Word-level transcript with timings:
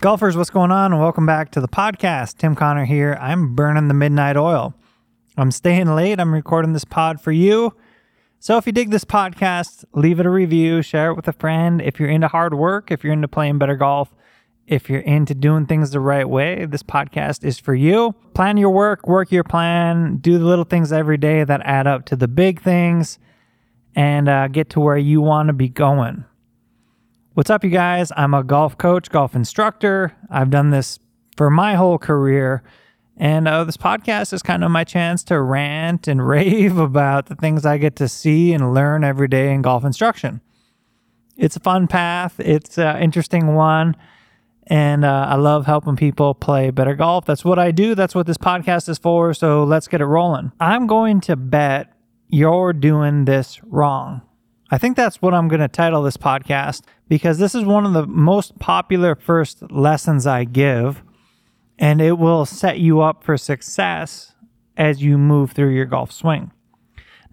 Golfers, 0.00 0.36
what's 0.36 0.50
going 0.50 0.72
on? 0.72 0.98
Welcome 0.98 1.26
back 1.26 1.52
to 1.52 1.60
the 1.60 1.68
podcast. 1.68 2.38
Tim 2.38 2.56
Connor 2.56 2.84
here. 2.84 3.16
I'm 3.20 3.54
burning 3.54 3.86
the 3.86 3.94
midnight 3.94 4.36
oil. 4.36 4.74
I'm 5.36 5.52
staying 5.52 5.94
late. 5.94 6.18
I'm 6.18 6.34
recording 6.34 6.72
this 6.72 6.84
pod 6.84 7.20
for 7.20 7.30
you. 7.30 7.72
So 8.40 8.56
if 8.56 8.66
you 8.66 8.72
dig 8.72 8.90
this 8.90 9.04
podcast, 9.04 9.84
leave 9.92 10.18
it 10.18 10.26
a 10.26 10.30
review, 10.30 10.82
share 10.82 11.12
it 11.12 11.14
with 11.14 11.28
a 11.28 11.32
friend. 11.32 11.80
If 11.80 12.00
you're 12.00 12.08
into 12.08 12.26
hard 12.26 12.54
work, 12.54 12.90
if 12.90 13.04
you're 13.04 13.12
into 13.12 13.28
playing 13.28 13.58
better 13.58 13.76
golf, 13.76 14.12
if 14.66 14.90
you're 14.90 14.98
into 14.98 15.32
doing 15.32 15.66
things 15.66 15.92
the 15.92 16.00
right 16.00 16.28
way, 16.28 16.64
this 16.64 16.82
podcast 16.82 17.44
is 17.44 17.60
for 17.60 17.72
you. 17.72 18.12
Plan 18.34 18.56
your 18.56 18.70
work, 18.70 19.06
work 19.06 19.30
your 19.30 19.44
plan, 19.44 20.16
do 20.16 20.36
the 20.36 20.44
little 20.44 20.64
things 20.64 20.92
every 20.92 21.16
day 21.16 21.44
that 21.44 21.60
add 21.62 21.86
up 21.86 22.06
to 22.06 22.16
the 22.16 22.26
big 22.26 22.60
things, 22.60 23.20
and 23.94 24.28
uh, 24.28 24.48
get 24.48 24.70
to 24.70 24.80
where 24.80 24.96
you 24.96 25.20
want 25.20 25.46
to 25.46 25.52
be 25.52 25.68
going. 25.68 26.24
What's 27.34 27.48
up, 27.48 27.64
you 27.64 27.70
guys? 27.70 28.12
I'm 28.14 28.34
a 28.34 28.44
golf 28.44 28.76
coach, 28.76 29.08
golf 29.08 29.34
instructor. 29.34 30.14
I've 30.28 30.50
done 30.50 30.68
this 30.68 30.98
for 31.34 31.48
my 31.48 31.76
whole 31.76 31.96
career. 31.96 32.62
And 33.16 33.48
uh, 33.48 33.64
this 33.64 33.78
podcast 33.78 34.34
is 34.34 34.42
kind 34.42 34.62
of 34.62 34.70
my 34.70 34.84
chance 34.84 35.24
to 35.24 35.40
rant 35.40 36.06
and 36.06 36.28
rave 36.28 36.76
about 36.76 37.26
the 37.26 37.34
things 37.34 37.64
I 37.64 37.78
get 37.78 37.96
to 37.96 38.08
see 38.08 38.52
and 38.52 38.74
learn 38.74 39.02
every 39.02 39.28
day 39.28 39.50
in 39.50 39.62
golf 39.62 39.82
instruction. 39.82 40.42
It's 41.38 41.56
a 41.56 41.60
fun 41.60 41.86
path, 41.86 42.38
it's 42.38 42.76
an 42.76 43.02
interesting 43.02 43.54
one. 43.54 43.96
And 44.66 45.02
uh, 45.02 45.28
I 45.30 45.36
love 45.36 45.64
helping 45.64 45.96
people 45.96 46.34
play 46.34 46.70
better 46.70 46.94
golf. 46.94 47.24
That's 47.24 47.46
what 47.46 47.58
I 47.58 47.70
do. 47.70 47.94
That's 47.94 48.14
what 48.14 48.26
this 48.26 48.36
podcast 48.36 48.90
is 48.90 48.98
for. 48.98 49.32
So 49.32 49.64
let's 49.64 49.88
get 49.88 50.02
it 50.02 50.06
rolling. 50.06 50.52
I'm 50.60 50.86
going 50.86 51.22
to 51.22 51.36
bet 51.36 51.94
you're 52.28 52.74
doing 52.74 53.24
this 53.24 53.58
wrong. 53.64 54.20
I 54.72 54.78
think 54.78 54.96
that's 54.96 55.20
what 55.20 55.34
I'm 55.34 55.48
going 55.48 55.60
to 55.60 55.68
title 55.68 56.02
this 56.02 56.16
podcast 56.16 56.80
because 57.06 57.36
this 57.36 57.54
is 57.54 57.62
one 57.62 57.84
of 57.84 57.92
the 57.92 58.06
most 58.06 58.58
popular 58.58 59.14
first 59.14 59.70
lessons 59.70 60.26
I 60.26 60.44
give 60.44 61.02
and 61.78 62.00
it 62.00 62.12
will 62.12 62.46
set 62.46 62.78
you 62.78 63.02
up 63.02 63.22
for 63.22 63.36
success 63.36 64.34
as 64.78 65.02
you 65.02 65.18
move 65.18 65.52
through 65.52 65.74
your 65.74 65.84
golf 65.84 66.10
swing. 66.10 66.52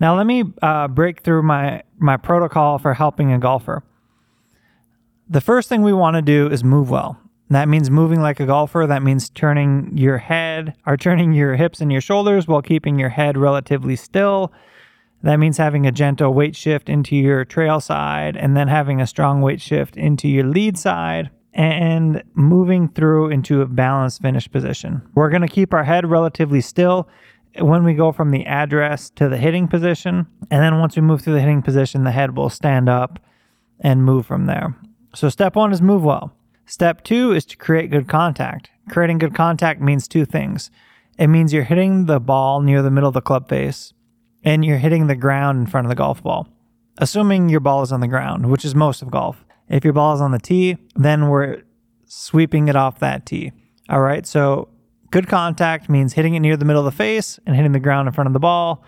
Now, 0.02 0.18
let 0.18 0.26
me 0.26 0.52
uh, 0.62 0.90
break 0.90 1.22
through 1.22 1.44
my, 1.44 1.84
my 1.98 2.18
protocol 2.18 2.78
for 2.78 2.94
helping 2.94 3.32
a 3.32 3.40
golfer. 3.40 3.84
The 5.30 5.40
first 5.40 5.70
thing 5.70 5.82
we 5.82 5.94
want 5.94 6.18
to 6.18 6.22
do 6.22 6.48
is 6.48 6.62
move 6.62 6.90
well. 6.90 7.22
That 7.50 7.70
means 7.70 7.90
moving 7.90 8.22
like 8.22 8.42
a 8.42 8.46
golfer. 8.48 8.86
That 8.86 9.02
means 9.02 9.30
turning 9.30 9.98
your 9.98 10.18
head 10.18 10.74
or 10.86 10.98
turning 10.98 11.32
your 11.32 11.56
hips 11.56 11.80
and 11.80 11.90
your 11.90 12.02
shoulders 12.02 12.50
while 12.50 12.62
keeping 12.62 13.00
your 13.00 13.10
head 13.10 13.38
relatively 13.38 13.96
still. 13.96 14.52
That 15.24 15.38
means 15.38 15.58
having 15.58 15.86
a 15.86 15.92
gentle 15.92 16.34
weight 16.34 16.56
shift 16.56 16.90
into 16.90 17.16
your 17.16 17.44
trail 17.44 17.80
side 17.80 18.38
and 18.38 18.56
then 18.56 18.68
having 18.68 19.02
a 19.02 19.08
strong 19.08 19.42
weight 19.42 19.62
shift 19.62 19.98
into 19.98 20.28
your 20.28 20.46
lead 20.46 20.78
side 20.78 21.30
and 21.54 22.24
moving 22.36 22.88
through 22.90 23.30
into 23.30 23.62
a 23.62 23.66
balanced 23.66 24.22
finish 24.22 24.50
position. 24.50 25.02
We're 25.16 25.30
going 25.30 25.42
to 25.42 25.48
keep 25.48 25.74
our 25.74 25.84
head 25.84 26.10
relatively 26.10 26.62
still 26.62 27.10
when 27.58 27.84
we 27.84 27.96
go 27.96 28.12
from 28.12 28.32
the 28.32 28.46
address 28.46 29.10
to 29.12 29.28
the 29.28 29.38
hitting 29.38 29.68
position. 29.68 30.28
And 30.50 30.64
then 30.64 30.80
once 30.80 30.96
we 30.96 31.02
move 31.02 31.22
through 31.22 31.34
the 31.34 31.42
hitting 31.42 31.64
position, 31.64 32.04
the 32.04 32.12
head 32.12 32.38
will 32.38 32.50
stand 32.50 32.88
up 32.88 33.20
and 33.80 34.06
move 34.06 34.26
from 34.26 34.46
there. 34.46 34.76
So, 35.16 35.30
step 35.30 35.56
one 35.56 35.72
is 35.72 35.82
move 35.82 36.04
well. 36.04 36.34
Step 36.66 37.04
two 37.04 37.32
is 37.32 37.46
to 37.46 37.58
create 37.58 37.90
good 37.90 38.08
contact. 38.08 38.70
Creating 38.90 39.18
good 39.18 39.34
contact 39.34 39.82
means 39.82 40.08
two 40.08 40.26
things 40.26 40.70
it 41.18 41.28
means 41.28 41.52
you're 41.52 41.64
hitting 41.64 42.06
the 42.06 42.20
ball 42.20 42.62
near 42.62 42.82
the 42.82 42.90
middle 42.90 43.10
of 43.10 43.14
the 43.14 43.22
club 43.22 43.50
face 43.50 43.94
and 44.44 44.64
you're 44.64 44.78
hitting 44.78 45.08
the 45.08 45.16
ground 45.16 45.60
in 45.60 45.68
front 45.68 45.86
of 45.86 45.90
the 45.90 45.96
golf 45.96 46.24
ball, 46.24 46.48
assuming 46.98 47.50
your 47.50 47.60
ball 47.60 47.82
is 47.82 47.92
on 47.92 48.00
the 48.00 48.08
ground, 48.08 48.50
which 48.50 48.66
is 48.66 48.76
most 48.76 49.02
of 49.02 49.12
golf. 49.12 49.46
If 49.68 49.84
your 49.84 49.94
ball 49.94 50.16
is 50.16 50.22
on 50.22 50.32
the 50.32 50.40
tee, 50.40 50.78
then 50.96 51.30
we're 51.30 51.64
sweeping 52.06 52.68
it 52.68 52.76
off 52.76 53.00
that 53.00 53.26
tee. 53.26 53.52
All 53.90 54.02
right. 54.02 54.26
So 54.26 54.70
good 55.12 55.28
contact 55.28 55.90
means 55.90 56.14
hitting 56.14 56.36
it 56.36 56.40
near 56.40 56.58
the 56.58 56.66
middle 56.66 56.86
of 56.86 56.92
the 56.92 56.98
face 56.98 57.40
and 57.46 57.56
hitting 57.56 57.72
the 57.72 57.80
ground 57.80 58.08
in 58.08 58.14
front 58.14 58.28
of 58.28 58.34
the 58.34 58.40
ball. 58.40 58.84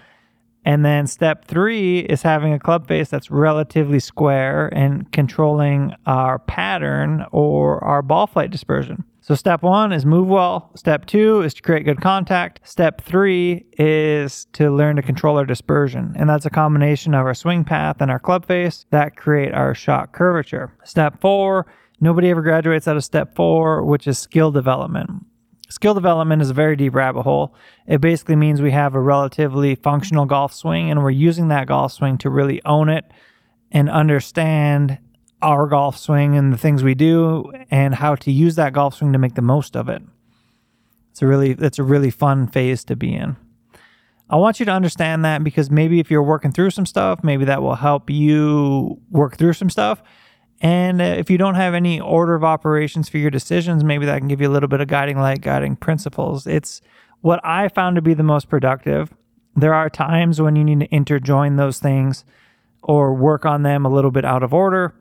And 0.64 0.86
then 0.86 1.08
step 1.08 1.46
three 1.46 2.00
is 2.00 2.22
having 2.22 2.54
a 2.54 2.60
club 2.60 2.88
face 2.88 3.10
that's 3.10 3.32
relatively 3.32 4.00
square 4.00 4.68
and 4.74 5.12
controlling 5.12 5.96
our 6.06 6.38
pattern 6.38 7.26
or 7.32 7.84
our 7.84 8.02
ball 8.04 8.28
flight 8.28 8.52
dispersion. 8.52 9.04
So 9.32 9.36
step 9.36 9.64
one 9.64 9.94
is 9.94 10.06
move 10.06 10.28
well. 10.28 10.72
Step 10.76 11.06
two 11.06 11.40
is 11.40 11.54
to 11.54 11.62
create 11.62 11.86
good 11.86 12.02
contact. 12.02 12.60
Step 12.66 13.00
three 13.00 13.66
is 13.78 14.46
to 14.52 14.70
learn 14.70 14.98
to 14.98 15.02
control 15.02 15.38
our 15.38 15.46
dispersion. 15.46 16.14
And 16.18 16.30
that's 16.30 16.46
a 16.46 16.50
combination 16.50 17.14
of 17.14 17.26
our 17.26 17.34
swing 17.34 17.64
path 17.64 18.02
and 18.02 18.12
our 18.12 18.20
club 18.20 18.46
face 18.46 18.86
that 18.90 19.16
create 19.16 19.54
our 19.54 19.74
shot 19.74 20.12
curvature. 20.12 20.76
Step 20.84 21.22
four, 21.22 21.66
nobody 22.02 22.30
ever 22.30 22.42
graduates 22.42 22.90
out 22.90 22.98
of 22.98 23.06
step 23.06 23.34
four, 23.34 23.86
which 23.86 24.06
is 24.06 24.20
skill 24.20 24.52
development. 24.52 25.10
Skill 25.70 25.94
development 25.94 26.42
is 26.42 26.50
a 26.50 26.54
very 26.54 26.76
deep 26.76 26.94
rabbit 26.94 27.22
hole. 27.22 27.56
It 27.88 28.02
basically 28.02 28.36
means 28.36 28.62
we 28.62 28.72
have 28.72 28.96
a 28.96 29.00
relatively 29.00 29.76
functional 29.76 30.26
golf 30.26 30.54
swing 30.54 30.92
and 30.92 31.02
we're 31.02 31.12
using 31.12 31.48
that 31.48 31.68
golf 31.68 31.94
swing 31.94 32.18
to 32.18 32.30
really 32.30 32.62
own 32.66 32.90
it 32.90 33.06
and 33.72 33.90
understand 33.90 34.98
our 35.42 35.68
golf 35.68 35.98
swing 35.98 36.36
and 36.36 36.54
the 36.54 36.58
things 36.58 36.84
we 36.84 36.94
do 36.94 37.52
and 37.70 37.96
how 37.96 38.16
to 38.16 38.32
use 38.32 38.56
that 38.56 38.74
golf 38.74 38.96
swing 38.96 39.14
to 39.14 39.20
make 39.20 39.36
the 39.36 39.42
most 39.42 39.76
of 39.76 39.90
it. 39.90 40.02
It's 41.12 41.22
a 41.22 41.28
really 41.28 41.52
it's 41.52 41.80
a 41.80 41.84
really 41.84 42.12
fun 42.12 42.48
phase 42.48 42.84
to 42.86 42.96
be 42.96 43.14
in. 43.14 43.36
I 44.30 44.38
want 44.38 44.60
you 44.60 44.66
to 44.66 44.72
understand 44.72 45.26
that 45.26 45.44
because 45.44 45.70
maybe 45.70 46.00
if 46.00 46.10
you're 46.10 46.24
working 46.24 46.54
through 46.54 46.70
some 46.70 46.86
stuff, 46.86 47.22
maybe 47.22 47.44
that 47.46 47.62
will 47.62 47.76
help 47.76 48.10
you 48.10 49.02
work 49.10 49.38
through 49.38 49.54
some 49.54 49.70
stuff. 49.70 50.02
And 50.62 51.02
uh, 51.02 51.06
if 51.06 51.30
you 51.30 51.38
don't 51.38 51.56
have 51.56 51.74
any 51.74 52.00
order 52.00 52.34
of 52.34 52.44
operations 52.44 53.10
for 53.10 53.18
your 53.18 53.32
decisions, 53.32 53.84
maybe 53.84 54.06
that 54.06 54.20
can 54.20 54.30
give 54.30 54.40
you 54.40 54.48
a 54.48 54.54
little 54.54 54.70
bit 54.70 54.80
of 54.80 54.88
guiding 54.88 55.20
light, 55.20 55.42
guiding 55.42 55.76
principles. 55.76 56.48
It's 56.48 56.82
what 57.20 57.44
I 57.44 57.68
found 57.68 57.98
to 57.98 58.02
be 58.02 58.14
the 58.14 58.24
most 58.24 58.48
productive. 58.48 59.14
There 59.56 59.74
are 59.74 59.90
times 59.90 60.40
when 60.40 60.56
you 60.56 60.64
need 60.64 60.80
to 60.80 60.88
interjoin 60.88 61.58
those 61.58 61.80
things 61.80 62.24
or 62.84 63.14
work 63.14 63.46
on 63.46 63.64
them 63.64 63.86
a 63.86 63.90
little 63.90 64.12
bit 64.12 64.24
out 64.24 64.44
of 64.44 64.54
order 64.54 64.94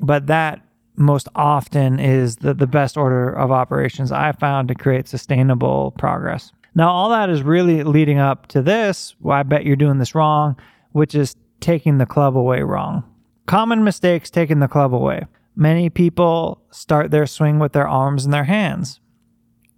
but 0.00 0.26
that 0.26 0.60
most 0.96 1.28
often 1.34 1.98
is 1.98 2.36
the, 2.36 2.52
the 2.52 2.66
best 2.66 2.96
order 2.96 3.30
of 3.30 3.50
operations 3.50 4.12
I 4.12 4.32
found 4.32 4.68
to 4.68 4.74
create 4.74 5.08
sustainable 5.08 5.92
progress. 5.92 6.52
Now, 6.74 6.90
all 6.90 7.08
that 7.10 7.30
is 7.30 7.42
really 7.42 7.82
leading 7.82 8.18
up 8.18 8.46
to 8.48 8.62
this. 8.62 9.16
Well, 9.20 9.36
I 9.36 9.42
bet 9.42 9.64
you're 9.64 9.76
doing 9.76 9.98
this 9.98 10.14
wrong, 10.14 10.56
which 10.92 11.14
is 11.14 11.36
taking 11.60 11.98
the 11.98 12.06
club 12.06 12.36
away 12.36 12.62
wrong. 12.62 13.04
Common 13.46 13.82
mistakes 13.82 14.30
taking 14.30 14.60
the 14.60 14.68
club 14.68 14.94
away. 14.94 15.26
Many 15.56 15.90
people 15.90 16.62
start 16.70 17.10
their 17.10 17.26
swing 17.26 17.58
with 17.58 17.72
their 17.72 17.88
arms 17.88 18.24
and 18.24 18.32
their 18.32 18.44
hands, 18.44 19.00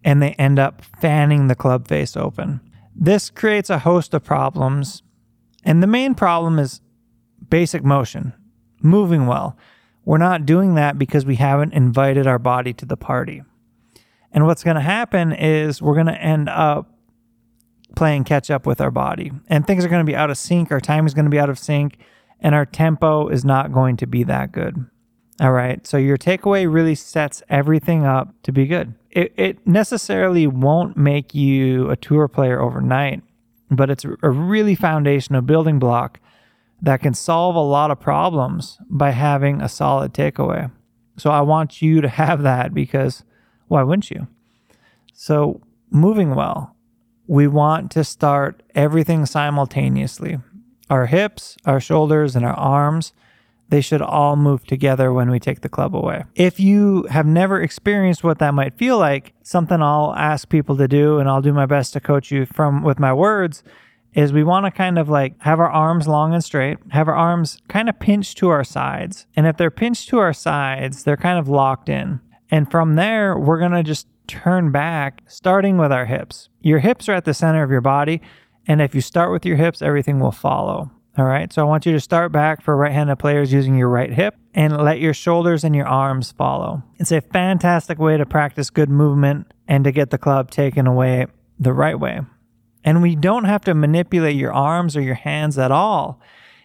and 0.05 0.23
they 0.23 0.33
end 0.33 0.59
up 0.59 0.83
fanning 1.01 1.49
the 1.49 1.55
club 1.55 1.89
face 1.89 2.17
open. 2.17 2.61
This 2.95 3.31
creates 3.31 3.71
a 3.71 3.79
host 3.79 4.13
of 4.13 4.23
problems, 4.23 5.03
and 5.65 5.83
the 5.83 5.87
main 5.87 6.15
problem 6.15 6.59
is 6.59 6.83
basic 7.49 7.83
motion, 7.83 8.35
moving 8.83 9.27
well. 9.27 9.57
We're 10.05 10.19
not 10.19 10.47
doing 10.47 10.75
that 10.75 10.99
because 10.99 11.25
we 11.25 11.37
haven't 11.37 11.75
invited 11.75 12.27
our 12.27 12.39
body 12.39 12.73
to 12.75 12.87
the 12.87 12.97
party. 12.97 13.43
And 14.33 14.47
what's 14.47 14.65
going 14.65 14.77
to 14.77 14.83
happen 14.83 15.33
is 15.33 15.81
we're 15.81 15.95
going 15.95 16.07
to 16.07 16.21
end 16.21 16.49
up 16.49 16.89
playing 17.95 18.25
catch 18.25 18.51
up 18.51 18.67
with 18.67 18.81
our 18.81 18.91
body. 18.91 19.31
And 19.49 19.67
things 19.67 19.85
are 19.85 19.89
going 19.89 20.05
to 20.05 20.11
be 20.11 20.17
out 20.17 20.31
of 20.31 20.39
sync. 20.39 20.73
Our 20.73 20.81
time 20.81 21.07
is 21.07 21.15
going 21.15 21.27
to 21.27 21.31
be 21.31 21.39
out 21.39 21.51
of 21.51 21.59
sync. 21.59 21.99
And 22.41 22.55
our 22.55 22.67
tempo 22.67 23.29
is 23.29 23.45
not 23.45 23.73
going 23.73 23.97
to 23.99 24.07
be 24.07 24.25
that 24.25 24.51
good. 24.51 24.87
All 25.41 25.53
right. 25.53 25.87
So 25.87 25.97
your 25.97 26.17
takeaway 26.17 26.73
really 26.73 26.95
sets 26.95 27.43
everything 27.49 28.05
up 28.05 28.35
to 28.43 28.53
be 28.53 28.67
good. 28.67 28.95
It, 29.11 29.33
it 29.37 29.67
necessarily 29.67 30.47
won't 30.47 30.97
make 30.97 31.35
you 31.35 31.91
a 31.91 31.97
tour 31.97 32.29
player 32.29 32.61
overnight, 32.61 33.23
but 33.71 33.91
it's 33.91 34.05
a 34.05 34.31
really 34.31 34.75
foundational 34.75 35.43
building 35.43 35.79
block 35.79 36.19
that 36.83 37.01
can 37.01 37.15
solve 37.15 37.55
a 37.55 37.61
lot 37.61 37.93
of 37.93 38.01
problems 38.01 38.77
by 38.91 39.11
having 39.11 39.63
a 39.63 39.69
solid 39.69 40.13
takeaway. 40.13 40.71
So 41.17 41.31
I 41.31 41.41
want 41.41 41.81
you 41.81 42.01
to 42.01 42.09
have 42.09 42.43
that 42.43 42.75
because 42.75 43.23
why 43.69 43.83
wouldn't 43.83 44.11
you? 44.11 44.27
So, 45.15 45.61
moving 45.91 46.35
well, 46.35 46.75
we 47.27 47.47
want 47.47 47.91
to 47.93 48.03
start 48.03 48.63
everything 48.75 49.25
simultaneously. 49.25 50.39
Our 50.91 51.07
hips, 51.07 51.57
our 51.65 51.81
shoulders, 51.81 52.35
and 52.35 52.45
our 52.45 52.55
arms, 52.55 53.13
they 53.69 53.81
should 53.81 54.03
all 54.03 54.37
move 54.37 54.67
together 54.67 55.13
when 55.13 55.31
we 55.31 55.39
take 55.39 55.61
the 55.61 55.69
club 55.69 55.95
away. 55.95 56.25
If 56.35 56.59
you 56.59 57.05
have 57.05 57.25
never 57.25 57.63
experienced 57.63 58.25
what 58.25 58.39
that 58.41 58.53
might 58.53 58.77
feel 58.77 58.99
like, 58.99 59.33
something 59.43 59.81
I'll 59.81 60.15
ask 60.15 60.49
people 60.49 60.77
to 60.77 60.89
do 60.89 61.19
and 61.19 61.29
I'll 61.29 61.41
do 61.41 61.53
my 61.53 61.67
best 61.67 61.93
to 61.95 62.01
coach 62.01 62.31
you 62.31 62.45
from 62.45 62.83
with 62.83 62.99
my 62.99 63.13
words 63.13 63.63
is 64.15 64.33
we 64.33 64.45
want 64.45 64.67
to 64.67 64.71
kind 64.71 64.99
of 64.99 65.09
like 65.09 65.41
have 65.41 65.59
our 65.59 65.71
arms 65.71 66.07
long 66.07 66.35
and 66.35 66.45
straight, 66.45 66.79
have 66.91 67.09
our 67.09 67.15
arms 67.15 67.59
kind 67.69 67.89
of 67.89 67.99
pinched 67.99 68.39
to 68.39 68.49
our 68.49 68.65
sides. 68.65 69.27
And 69.37 69.47
if 69.47 69.57
they're 69.57 69.71
pinched 69.71 70.09
to 70.11 70.19
our 70.19 70.33
sides, 70.33 71.05
they're 71.05 71.17
kind 71.17 71.39
of 71.39 71.49
locked 71.49 71.89
in. 71.89 72.21
And 72.51 72.71
from 72.71 72.97
there, 72.97 73.39
we're 73.39 73.59
going 73.59 73.73
to 73.73 73.83
just 73.83 74.07
turn 74.27 74.71
back, 74.71 75.23
starting 75.27 75.79
with 75.79 75.93
our 75.93 76.07
hips. 76.07 76.49
Your 76.61 76.81
hips 76.81 77.09
are 77.09 77.15
at 77.15 77.25
the 77.25 77.35
center 77.35 77.63
of 77.63 77.71
your 77.71 77.81
body. 77.81 78.21
And 78.67 78.81
if 78.81 78.95
you 78.95 79.01
start 79.01 79.33
with 79.33 79.45
your 79.45 79.57
hips, 79.57 79.83
everything 79.83 80.21
will 80.21 80.33
follow. 80.33 80.91
All 81.19 81.27
right. 81.27 81.53
So 81.53 81.61
I 81.63 81.65
want 81.67 81.85
you 81.85 81.93
to 81.93 82.01
start 82.01 82.33
back 82.33 82.63
for 82.63 82.77
right 82.77 82.93
handed 82.93 83.17
players 83.17 83.53
using 83.53 83.77
your 83.77 83.89
right 83.89 84.13
hip 84.13 84.35
and 84.55 84.77
let 84.83 84.99
your 84.99 85.13
shoulders 85.13 85.63
and 85.63 85.75
your 85.75 85.87
arms 85.87 86.33
follow. 86.33 86.83
It's 86.99 87.13
a 87.13 87.21
fantastic 87.21 87.99
way 87.99 88.17
to 88.17 88.25
practice 88.25 88.71
good 88.71 88.89
movement 88.89 89.53
and 89.69 89.85
to 89.85 89.93
get 89.93 90.11
the 90.11 90.19
club 90.19 90.51
taken 90.51 90.87
away 90.87 91.27
the 91.59 91.73
right 91.73 91.99
way. 91.99 92.21
And 92.85 93.03
we 93.03 93.15
don't 93.15 93.45
have 93.45 93.63
to 93.63 93.75
manipulate 93.75 94.37
your 94.37 94.53
arms 94.53 94.97
or 94.97 95.01
your 95.03 95.15
hands 95.15 95.59
at 95.59 95.71
all. 95.71 96.21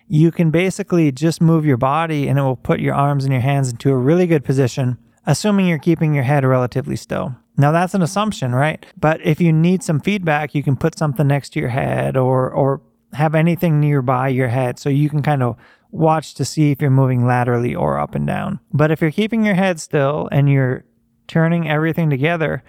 You 0.08 0.32
can 0.32 0.52
basically 0.52 1.12
just 1.12 1.42
move 1.42 1.66
your 1.66 1.78
body 1.78 2.28
and 2.28 2.40
it 2.40 2.42
will 2.42 2.56
put 2.56 2.80
your 2.80 2.96
arms 2.96 3.24
and 3.24 3.34
your 3.34 3.42
hands 3.42 3.72
into 3.72 3.92
a 3.92 3.98
really 3.98 4.26
good 4.26 4.46
position, 4.46 4.98
assuming 5.26 5.68
you're 5.68 5.78
keeping 5.78 6.14
your 6.14 6.24
head 6.24 6.46
relatively 6.46 6.96
still. 6.96 7.36
Now 7.58 7.72
that's 7.72 7.94
an 7.94 8.02
assumption, 8.02 8.56
right? 8.56 8.86
But 9.00 9.20
if 9.22 9.42
you 9.42 9.52
need 9.52 9.84
some 9.84 10.00
feedback, 10.00 10.56
you 10.56 10.64
can 10.64 10.78
put 10.78 10.98
something 10.98 11.28
next 11.28 11.50
to 11.54 11.60
your 11.60 11.70
head 11.70 12.16
or 12.16 12.50
or 12.50 12.82
have 13.14 13.36
anything 13.36 13.80
nearby 13.80 14.28
your 14.28 14.50
head 14.50 14.78
so 14.78 14.90
you 14.90 15.10
can 15.10 15.22
kind 15.22 15.42
of 15.42 15.58
watch 15.92 16.34
to 16.36 16.46
see 16.46 16.72
if 16.72 16.82
you're 16.82 16.90
moving 16.90 17.26
laterally 17.26 17.74
or 17.74 17.98
up 17.98 18.16
and 18.16 18.28
down. 18.28 18.60
But 18.74 18.92
if 18.92 19.02
you're 19.02 19.12
keeping 19.12 19.46
your 19.46 19.56
head 19.56 19.80
still 19.80 20.30
and 20.32 20.50
you're 20.50 20.84
turning 21.28 21.70
everything 21.70 22.10
together, 22.10 22.64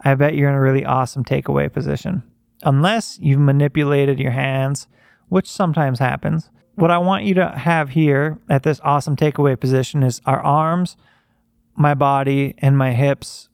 I 0.00 0.14
bet 0.14 0.34
you're 0.34 0.50
in 0.50 0.56
a 0.56 0.60
really 0.60 0.84
awesome 0.84 1.24
takeaway 1.24 1.72
position. 1.72 2.22
Unless 2.64 3.18
you've 3.20 3.40
manipulated 3.40 4.18
your 4.18 4.32
hands, 4.32 4.88
which 5.28 5.50
sometimes 5.50 5.98
happens. 5.98 6.50
What 6.74 6.90
I 6.90 6.98
want 6.98 7.24
you 7.24 7.34
to 7.34 7.50
have 7.50 7.90
here 7.90 8.38
at 8.48 8.62
this 8.62 8.80
awesome 8.82 9.16
takeaway 9.16 9.58
position 9.58 10.02
is 10.02 10.20
our 10.26 10.40
arms, 10.40 10.96
my 11.76 11.94
body, 11.94 12.54
and 12.58 12.76
my 12.76 12.92
hips. 12.92 13.48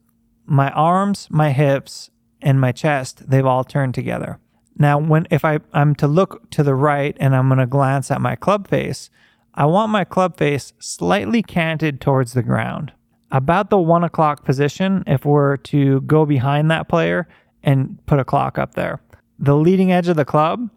My 0.47 0.71
arms, 0.71 1.29
my 1.31 1.53
hips, 1.53 2.11
and 2.41 2.61
my 2.61 2.73
chest, 2.73 3.29
they've 3.29 3.47
all 3.47 3.65
turned 3.65 3.95
together. 3.95 4.39
Now, 4.79 4.99
when 4.99 5.27
if 5.31 5.45
I, 5.45 5.61
I'm 5.73 5.95
to 5.97 6.09
look 6.09 6.51
to 6.53 6.63
the 6.63 6.75
right 6.75 7.17
and 7.21 7.37
I'm 7.37 7.57
to 7.57 7.67
glance 7.67 8.11
at 8.11 8.21
my 8.21 8.37
club 8.37 8.67
face, 8.67 9.11
I 9.55 9.67
want 9.67 9.93
my 9.93 10.05
club 10.05 10.39
face 10.39 10.73
slightly 10.79 11.43
canted 11.43 12.01
towards 12.01 12.33
the 12.33 12.43
ground. 12.43 12.93
About 13.31 13.71
the 13.71 13.79
one 13.79 14.03
o'clock 14.03 14.45
position, 14.45 15.05
if 15.07 15.25
we're 15.25 15.57
to 15.59 16.01
go 16.03 16.25
behind 16.25 16.71
that 16.71 16.89
player 16.89 17.29
and 17.63 18.05
put 18.07 18.19
a 18.19 18.25
clock 18.25 18.59
up 18.59 18.75
there. 18.75 19.01
The 19.39 19.57
leading 19.57 19.91
edge 19.93 20.09
of 20.09 20.17
the 20.17 20.25
club 20.25 20.71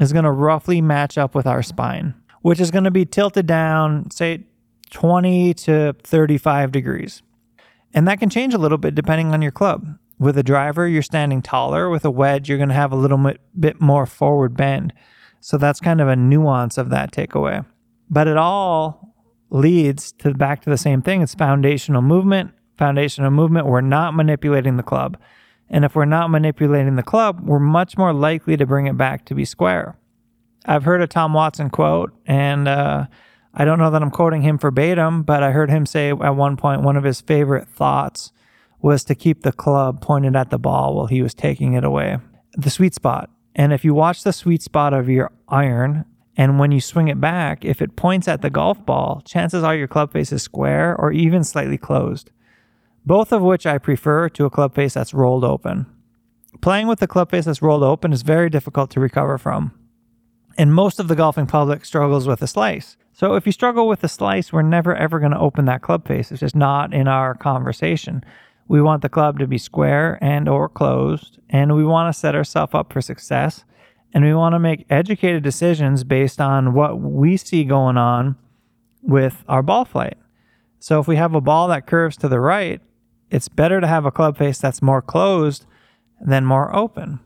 is 0.00 0.12
going 0.12 0.24
to 0.24 0.30
roughly 0.30 0.80
match 0.80 1.18
up 1.18 1.34
with 1.34 1.46
our 1.46 1.62
spine, 1.62 2.14
which 2.42 2.60
is 2.60 2.70
going 2.70 2.84
to 2.84 2.90
be 2.90 3.04
tilted 3.04 3.46
down, 3.46 4.10
say 4.10 4.44
20 4.90 5.54
to 5.54 5.94
35 6.02 6.72
degrees. 6.72 7.22
And 7.92 8.06
that 8.06 8.20
can 8.20 8.30
change 8.30 8.54
a 8.54 8.58
little 8.58 8.78
bit 8.78 8.94
depending 8.94 9.32
on 9.32 9.42
your 9.42 9.52
club. 9.52 9.98
With 10.18 10.36
a 10.36 10.42
driver, 10.42 10.86
you're 10.86 11.02
standing 11.02 11.40
taller. 11.40 11.88
With 11.88 12.04
a 12.04 12.10
wedge, 12.10 12.48
you're 12.48 12.58
going 12.58 12.68
to 12.68 12.74
have 12.74 12.92
a 12.92 12.96
little 12.96 13.32
bit, 13.58 13.80
more 13.80 14.04
forward 14.04 14.56
bend. 14.56 14.92
So 15.40 15.56
that's 15.56 15.80
kind 15.80 16.00
of 16.00 16.08
a 16.08 16.16
nuance 16.16 16.76
of 16.76 16.90
that 16.90 17.10
takeaway. 17.10 17.64
But 18.10 18.28
it 18.28 18.36
all 18.36 19.14
leads 19.48 20.12
to 20.12 20.34
back 20.34 20.60
to 20.62 20.70
the 20.70 20.76
same 20.76 21.00
thing. 21.00 21.22
It's 21.22 21.34
foundational 21.34 22.02
movement. 22.02 22.52
Foundational 22.76 23.30
movement. 23.30 23.66
We're 23.66 23.80
not 23.80 24.14
manipulating 24.14 24.76
the 24.76 24.82
club. 24.82 25.16
And 25.70 25.84
if 25.84 25.94
we're 25.94 26.04
not 26.04 26.30
manipulating 26.30 26.96
the 26.96 27.02
club, 27.02 27.40
we're 27.42 27.60
much 27.60 27.96
more 27.96 28.12
likely 28.12 28.56
to 28.56 28.66
bring 28.66 28.86
it 28.86 28.96
back 28.96 29.24
to 29.26 29.34
be 29.34 29.44
square. 29.44 29.96
I've 30.66 30.84
heard 30.84 31.00
a 31.00 31.06
Tom 31.06 31.32
Watson 31.32 31.70
quote, 31.70 32.12
and 32.26 32.68
uh, 32.68 33.06
I 33.54 33.64
don't 33.64 33.78
know 33.78 33.90
that 33.90 34.02
I'm 34.02 34.10
quoting 34.10 34.42
him 34.42 34.58
verbatim, 34.58 35.22
but 35.22 35.42
I 35.42 35.52
heard 35.52 35.70
him 35.70 35.86
say 35.86 36.10
at 36.10 36.36
one 36.36 36.56
point 36.56 36.82
one 36.82 36.96
of 36.96 37.04
his 37.04 37.20
favorite 37.20 37.68
thoughts 37.68 38.32
was 38.82 39.04
to 39.04 39.14
keep 39.14 39.42
the 39.42 39.52
club 39.52 40.00
pointed 40.00 40.36
at 40.36 40.50
the 40.50 40.58
ball 40.58 40.94
while 40.94 41.06
he 41.06 41.22
was 41.22 41.34
taking 41.34 41.74
it 41.74 41.84
away. 41.84 42.18
The 42.56 42.70
sweet 42.70 42.94
spot. 42.94 43.30
And 43.54 43.72
if 43.72 43.84
you 43.84 43.94
watch 43.94 44.22
the 44.22 44.32
sweet 44.32 44.62
spot 44.62 44.92
of 44.92 45.08
your 45.08 45.30
iron, 45.48 46.04
and 46.36 46.58
when 46.58 46.72
you 46.72 46.80
swing 46.80 47.08
it 47.08 47.20
back, 47.20 47.64
if 47.64 47.82
it 47.82 47.96
points 47.96 48.28
at 48.28 48.42
the 48.42 48.50
golf 48.50 48.84
ball, 48.86 49.22
chances 49.26 49.62
are 49.62 49.76
your 49.76 49.88
club 49.88 50.12
face 50.12 50.32
is 50.32 50.42
square 50.42 50.96
or 50.96 51.12
even 51.12 51.44
slightly 51.44 51.76
closed. 51.76 52.30
Both 53.06 53.32
of 53.32 53.42
which 53.42 53.66
I 53.66 53.78
prefer 53.78 54.28
to 54.30 54.44
a 54.44 54.50
club 54.50 54.74
face 54.74 54.94
that's 54.94 55.14
rolled 55.14 55.44
open. 55.44 55.86
Playing 56.60 56.86
with 56.86 56.98
the 56.98 57.06
club 57.06 57.30
face 57.30 57.46
that's 57.46 57.62
rolled 57.62 57.82
open 57.82 58.12
is 58.12 58.22
very 58.22 58.50
difficult 58.50 58.90
to 58.90 59.00
recover 59.00 59.38
from. 59.38 59.72
And 60.58 60.74
most 60.74 61.00
of 61.00 61.08
the 61.08 61.14
golfing 61.14 61.46
public 61.46 61.84
struggles 61.84 62.26
with 62.26 62.42
a 62.42 62.46
slice. 62.46 62.96
So 63.12 63.34
if 63.34 63.46
you 63.46 63.52
struggle 63.52 63.88
with 63.88 64.04
a 64.04 64.08
slice, 64.08 64.52
we're 64.52 64.62
never 64.62 64.94
ever 64.94 65.18
going 65.18 65.32
to 65.32 65.38
open 65.38 65.64
that 65.66 65.82
club 65.82 66.06
face. 66.06 66.30
It's 66.30 66.40
just 66.40 66.56
not 66.56 66.92
in 66.92 67.08
our 67.08 67.34
conversation. 67.34 68.22
We 68.68 68.82
want 68.82 69.02
the 69.02 69.08
club 69.08 69.38
to 69.38 69.46
be 69.46 69.58
square 69.58 70.18
and 70.20 70.48
or 70.48 70.68
closed, 70.68 71.38
and 71.48 71.74
we 71.74 71.84
want 71.84 72.12
to 72.12 72.18
set 72.18 72.34
ourselves 72.34 72.74
up 72.74 72.92
for 72.92 73.00
success. 73.00 73.64
And 74.12 74.24
we 74.24 74.34
want 74.34 74.54
to 74.54 74.58
make 74.58 74.86
educated 74.90 75.42
decisions 75.42 76.04
based 76.04 76.40
on 76.40 76.74
what 76.74 77.00
we 77.00 77.36
see 77.36 77.64
going 77.64 77.96
on 77.96 78.36
with 79.02 79.44
our 79.48 79.62
ball 79.62 79.84
flight. 79.84 80.18
So 80.78 81.00
if 81.00 81.06
we 81.06 81.16
have 81.16 81.34
a 81.34 81.40
ball 81.40 81.68
that 81.68 81.86
curves 81.86 82.16
to 82.18 82.28
the 82.28 82.40
right, 82.40 82.80
it's 83.30 83.48
better 83.48 83.80
to 83.80 83.86
have 83.86 84.04
a 84.04 84.10
club 84.10 84.36
face 84.36 84.58
that's 84.58 84.82
more 84.82 85.00
closed 85.00 85.66
than 86.20 86.44
more 86.44 86.74
open. 86.74 87.20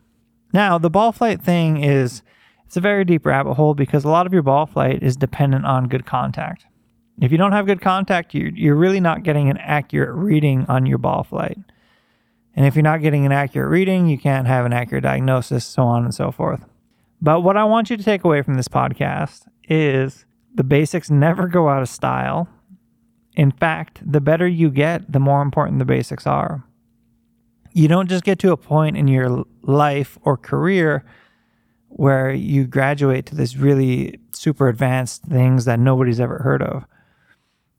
Now, 0.53 0.79
the 0.79 0.91
ball 0.91 1.13
flight 1.13 1.43
thing 1.43 1.83
is 1.83 2.23
it's 2.67 2.77
a 2.77 2.81
very 2.81 3.05
deep 3.05 3.27
rabbit 3.27 3.55
hole 3.55 3.75
because 3.75 4.05
a 4.05 4.09
lot 4.09 4.27
of 4.27 4.33
your 4.33 4.43
ball 4.43 4.67
flight 4.67 5.03
is 5.03 5.17
dependent 5.17 5.65
on 5.65 5.89
good 5.89 6.07
contact. 6.07 6.67
If 7.21 7.33
you 7.33 7.39
don't 7.39 7.53
have 7.53 7.67
good 7.67 7.81
contact, 7.81 8.35
you're, 8.35 8.51
you're 8.51 8.75
really 8.75 9.01
not 9.01 9.23
getting 9.23 9.49
an 9.49 9.59
accurate 9.59 10.15
reading 10.15 10.67
on 10.69 10.87
your 10.87 10.99
ball 10.99 11.25
flight. 11.25 11.59
And 12.57 12.67
if 12.67 12.75
you're 12.75 12.83
not 12.83 13.03
getting 13.03 13.27
an 13.27 13.33
accurate 13.33 13.71
reading, 13.71 14.09
you 14.09 14.19
can't 14.19 14.47
have 14.47 14.65
an 14.65 14.73
accurate 14.73 15.05
diagnosis, 15.05 15.65
so 15.65 15.85
on 15.85 16.05
and 16.05 16.15
so 16.15 16.31
forth. 16.31 16.65
But 17.21 17.41
what 17.41 17.57
I 17.57 17.65
want 17.65 17.91
you 17.91 17.97
to 17.97 18.03
take 18.03 18.25
away 18.25 18.43
from 18.43 18.55
this 18.55 18.69
podcast 18.69 19.47
is 19.69 20.25
the 20.55 20.65
basics 20.65 21.11
never 21.11 21.49
go 21.49 21.69
out 21.69 21.83
of 21.83 21.89
style. 21.89 22.49
In 23.35 23.51
fact, 23.51 24.01
the 24.05 24.21
better 24.21 24.47
you 24.47 24.71
get, 24.71 25.11
the 25.11 25.21
more 25.21 25.43
important 25.43 25.79
the 25.79 25.85
basics 25.85 26.27
are. 26.27 26.65
You 27.73 27.89
don't 27.89 28.09
just 28.09 28.25
get 28.25 28.39
to 28.41 28.53
a 28.53 28.57
point 28.57 28.97
in 28.97 29.09
your 29.09 29.45
life 29.63 30.19
or 30.23 30.37
career 30.37 31.05
where 31.89 32.33
you 32.33 32.67
graduate 32.67 33.27
to 33.27 33.35
this 33.35 33.57
really 33.57 34.19
super 34.33 34.69
advanced 34.69 35.25
things 35.25 35.65
that 35.65 35.79
nobody's 35.79 36.21
ever 36.21 36.39
heard 36.39 36.63
of 36.63 36.85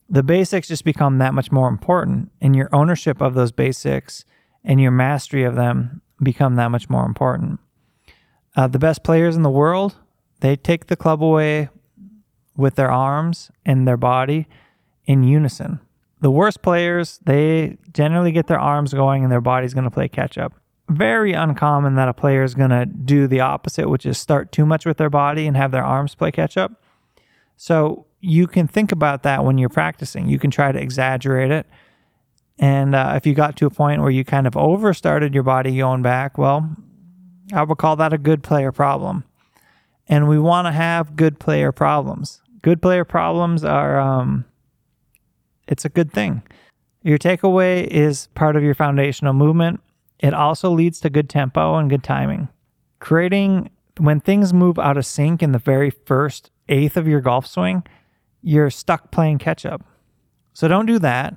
the 0.09 0.23
basics 0.23 0.67
just 0.67 0.85
become 0.85 1.17
that 1.17 1.33
much 1.33 1.51
more 1.51 1.67
important 1.67 2.31
and 2.39 2.55
your 2.55 2.69
ownership 2.71 3.21
of 3.21 3.33
those 3.33 3.51
basics 3.51 4.23
and 4.63 4.79
your 4.79 4.91
mastery 4.91 5.43
of 5.43 5.55
them 5.55 6.01
become 6.21 6.55
that 6.55 6.69
much 6.69 6.89
more 6.89 7.05
important 7.05 7.59
uh, 8.55 8.67
the 8.67 8.79
best 8.79 9.03
players 9.03 9.35
in 9.35 9.41
the 9.41 9.49
world 9.49 9.95
they 10.41 10.55
take 10.55 10.87
the 10.87 10.95
club 10.95 11.23
away 11.23 11.69
with 12.55 12.75
their 12.75 12.91
arms 12.91 13.51
and 13.65 13.87
their 13.87 13.97
body 13.97 14.47
in 15.05 15.23
unison 15.23 15.79
the 16.21 16.31
worst 16.31 16.61
players 16.61 17.19
they 17.25 17.77
generally 17.93 18.31
get 18.31 18.47
their 18.47 18.59
arms 18.59 18.93
going 18.93 19.23
and 19.23 19.31
their 19.31 19.41
body's 19.41 19.73
going 19.73 19.83
to 19.83 19.91
play 19.91 20.07
catch 20.07 20.37
up 20.37 20.53
very 20.89 21.33
uncommon 21.33 21.95
that 21.95 22.07
a 22.07 22.13
player 22.13 22.43
is 22.43 22.53
going 22.53 22.69
to 22.69 22.85
do 22.85 23.27
the 23.27 23.39
opposite 23.39 23.89
which 23.89 24.05
is 24.05 24.17
start 24.17 24.51
too 24.51 24.65
much 24.65 24.85
with 24.85 24.97
their 24.97 25.09
body 25.09 25.47
and 25.47 25.57
have 25.57 25.71
their 25.71 25.83
arms 25.83 26.15
play 26.15 26.31
catch 26.31 26.57
up 26.57 26.81
so 27.57 28.05
you 28.25 28.47
can 28.47 28.67
think 28.67 28.91
about 28.91 29.23
that 29.23 29.45
when 29.45 29.57
you're 29.57 29.69
practicing. 29.69 30.27
You 30.27 30.39
can 30.39 30.51
try 30.51 30.71
to 30.71 30.79
exaggerate 30.79 31.51
it. 31.51 31.67
And 32.57 32.95
uh, 32.95 33.13
if 33.15 33.25
you 33.25 33.33
got 33.33 33.55
to 33.57 33.65
a 33.65 33.69
point 33.69 34.01
where 34.01 34.09
you 34.09 34.23
kind 34.23 34.47
of 34.47 34.53
overstarted 34.53 35.33
your 35.33 35.43
body 35.43 35.77
going 35.77 36.01
back, 36.01 36.37
well, 36.37 36.75
I 37.53 37.63
would 37.63 37.77
call 37.77 37.95
that 37.97 38.13
a 38.13 38.17
good 38.17 38.43
player 38.43 38.71
problem. 38.71 39.25
And 40.07 40.27
we 40.27 40.39
want 40.39 40.67
to 40.67 40.71
have 40.71 41.15
good 41.15 41.39
player 41.39 41.71
problems. 41.71 42.41
Good 42.61 42.81
player 42.81 43.05
problems 43.05 43.63
are, 43.63 43.99
um, 43.99 44.45
it's 45.67 45.85
a 45.85 45.89
good 45.89 46.11
thing. 46.11 46.43
Your 47.03 47.17
takeaway 47.17 47.85
is 47.85 48.27
part 48.35 48.55
of 48.55 48.63
your 48.63 48.73
foundational 48.73 49.33
movement. 49.33 49.79
It 50.19 50.33
also 50.33 50.69
leads 50.69 50.99
to 51.01 51.09
good 51.09 51.29
tempo 51.29 51.75
and 51.75 51.89
good 51.89 52.03
timing. 52.03 52.49
Creating, 52.99 53.69
when 53.97 54.19
things 54.19 54.53
move 54.53 54.79
out 54.79 54.97
of 54.97 55.05
sync 55.05 55.43
in 55.43 55.51
the 55.51 55.59
very 55.59 55.89
first 55.89 56.49
eighth 56.67 56.97
of 56.97 57.07
your 57.07 57.21
golf 57.21 57.45
swing, 57.45 57.83
you're 58.41 58.69
stuck 58.69 59.11
playing 59.11 59.37
catch 59.37 59.65
up. 59.65 59.83
So 60.53 60.67
don't 60.67 60.85
do 60.85 60.99
that. 60.99 61.35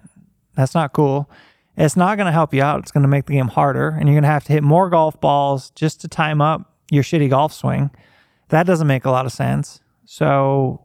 That's 0.55 0.75
not 0.75 0.93
cool. 0.93 1.31
It's 1.77 1.97
not 1.97 2.17
going 2.17 2.27
to 2.27 2.33
help 2.33 2.53
you 2.53 2.63
out. 2.63 2.81
It's 2.81 2.91
going 2.91 3.03
to 3.03 3.09
make 3.09 3.27
the 3.27 3.35
game 3.35 3.49
harder, 3.49 3.89
and 3.91 4.09
you're 4.09 4.15
going 4.15 4.23
to 4.23 4.29
have 4.29 4.45
to 4.45 4.53
hit 4.53 4.63
more 4.63 4.91
golf 4.91 5.21
balls 5.21 5.71
just 5.71 6.01
to 6.01 6.09
time 6.09 6.41
up 6.41 6.75
your 6.91 7.03
shitty 7.03 7.31
golf 7.31 7.53
swing. 7.53 7.91
That 8.49 8.67
doesn't 8.67 8.87
make 8.87 9.05
a 9.05 9.11
lot 9.11 9.27
of 9.27 9.33
sense. 9.33 9.81
So 10.05 10.85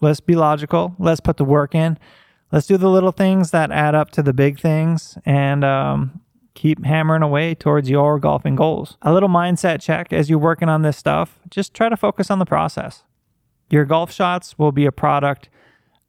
let's 0.00 0.20
be 0.20 0.34
logical. 0.34 0.96
Let's 0.98 1.20
put 1.20 1.36
the 1.36 1.44
work 1.44 1.74
in. 1.74 1.98
Let's 2.52 2.66
do 2.66 2.76
the 2.76 2.90
little 2.90 3.12
things 3.12 3.50
that 3.52 3.72
add 3.72 3.94
up 3.94 4.10
to 4.10 4.22
the 4.22 4.34
big 4.34 4.60
things 4.60 5.16
and 5.24 5.64
um, 5.64 6.20
keep 6.52 6.84
hammering 6.84 7.22
away 7.22 7.54
towards 7.54 7.88
your 7.88 8.18
golfing 8.18 8.56
goals. 8.56 8.98
A 9.00 9.10
little 9.10 9.30
mindset 9.30 9.80
check 9.80 10.12
as 10.12 10.28
you're 10.28 10.38
working 10.38 10.68
on 10.68 10.82
this 10.82 10.98
stuff. 10.98 11.38
Just 11.48 11.72
try 11.72 11.88
to 11.88 11.96
focus 11.96 12.30
on 12.30 12.38
the 12.38 12.44
process. 12.44 13.04
Your 13.70 13.86
golf 13.86 14.12
shots 14.12 14.58
will 14.58 14.70
be 14.70 14.84
a 14.84 14.92
product 14.92 15.48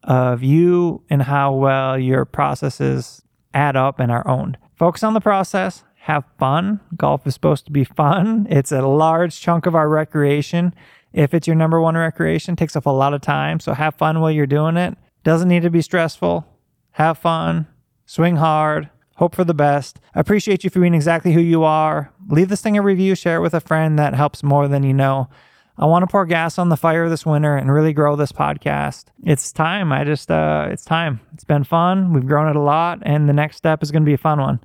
of 0.03 0.43
you 0.43 1.01
and 1.09 1.21
how 1.21 1.53
well 1.53 1.97
your 1.97 2.25
processes 2.25 3.21
add 3.53 3.77
up 3.77 4.01
and 4.01 4.11
are 4.11 4.27
owned. 4.27 4.57
Focus 4.75 5.01
on 5.01 5.13
the 5.13 5.21
process, 5.21 5.85
have 5.95 6.25
fun. 6.37 6.81
Golf 6.97 7.25
is 7.25 7.35
supposed 7.35 7.65
to 7.67 7.71
be 7.71 7.85
fun. 7.85 8.47
It's 8.49 8.73
a 8.73 8.81
large 8.81 9.39
chunk 9.39 9.65
of 9.65 9.75
our 9.75 9.87
recreation. 9.87 10.75
if 11.13 11.33
it's 11.33 11.47
your 11.47 11.55
number 11.55 11.79
one 11.79 11.95
recreation, 11.95 12.57
takes 12.57 12.75
up 12.75 12.85
a 12.85 12.89
lot 12.89 13.13
of 13.13 13.21
time. 13.21 13.61
So 13.61 13.73
have 13.73 13.95
fun 13.95 14.19
while 14.19 14.31
you're 14.31 14.45
doing 14.45 14.75
it. 14.75 14.97
Doesn't 15.23 15.47
need 15.47 15.63
to 15.63 15.69
be 15.69 15.81
stressful. 15.81 16.45
Have 16.91 17.17
fun, 17.17 17.67
swing 18.05 18.35
hard, 18.35 18.89
hope 19.15 19.35
for 19.35 19.43
the 19.43 19.53
best. 19.53 19.99
I 20.13 20.19
appreciate 20.19 20.63
you 20.63 20.69
for 20.69 20.79
being 20.79 20.93
exactly 20.93 21.33
who 21.33 21.39
you 21.39 21.63
are. 21.63 22.11
Leave 22.29 22.49
this 22.49 22.61
thing 22.61 22.77
a 22.77 22.81
review, 22.81 23.15
share 23.15 23.37
it 23.37 23.41
with 23.41 23.53
a 23.53 23.61
friend 23.61 23.97
that 23.97 24.13
helps 24.13 24.43
more 24.43 24.67
than 24.67 24.83
you 24.83 24.93
know. 24.93 25.29
I 25.77 25.85
want 25.85 26.03
to 26.03 26.07
pour 26.07 26.25
gas 26.25 26.59
on 26.59 26.69
the 26.69 26.77
fire 26.77 27.09
this 27.09 27.25
winter 27.25 27.55
and 27.55 27.71
really 27.71 27.93
grow 27.93 28.15
this 28.15 28.31
podcast. 28.31 29.05
It's 29.23 29.51
time. 29.51 29.91
I 29.91 30.03
just, 30.03 30.29
uh, 30.29 30.67
it's 30.69 30.85
time. 30.85 31.19
It's 31.33 31.45
been 31.45 31.63
fun. 31.63 32.13
We've 32.13 32.27
grown 32.27 32.47
it 32.47 32.55
a 32.55 32.61
lot, 32.61 32.99
and 33.01 33.27
the 33.27 33.33
next 33.33 33.57
step 33.57 33.81
is 33.81 33.89
going 33.89 34.03
to 34.03 34.05
be 34.05 34.13
a 34.13 34.17
fun 34.17 34.39
one. 34.39 34.59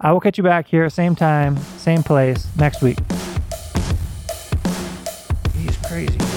I 0.00 0.12
will 0.12 0.20
catch 0.20 0.36
you 0.38 0.44
back 0.44 0.66
here, 0.66 0.88
same 0.90 1.14
time, 1.14 1.56
same 1.78 2.02
place, 2.02 2.46
next 2.56 2.82
week. 2.82 2.98
He's 5.54 5.76
crazy. 5.78 6.29